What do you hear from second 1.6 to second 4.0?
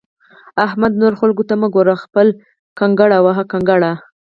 مه ګوره؛ خپل کنګړ وهه کنکړ!